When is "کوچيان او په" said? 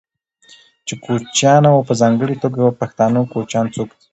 1.03-1.93